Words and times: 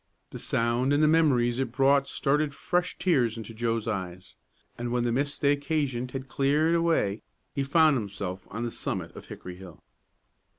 The 0.31 0.39
sound 0.39 0.93
and 0.93 1.03
the 1.03 1.07
memories 1.07 1.59
it 1.59 1.71
brought 1.71 2.07
started 2.07 2.55
fresh 2.55 2.97
tears 2.97 3.37
into 3.37 3.53
Joe's 3.53 3.87
eyes, 3.87 4.33
and 4.75 4.91
when 4.91 5.03
the 5.03 5.11
mist 5.11 5.41
they 5.41 5.51
occasioned 5.51 6.09
had 6.09 6.27
cleared 6.27 6.73
away 6.73 7.21
he 7.53 7.63
found 7.63 7.97
himself 7.97 8.47
on 8.49 8.63
the 8.63 8.71
summit 8.71 9.15
of 9.15 9.25
Hickory 9.27 9.57
Hill. 9.57 9.83